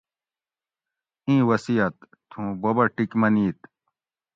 ایں 1.27 1.41
وصیت 1.49 1.95
تھوں 2.29 2.47
بوبہ 2.61 2.85
ٹِیک 2.95 3.11
منیت 3.21 3.59